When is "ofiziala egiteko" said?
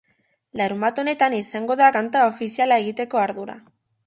2.31-3.23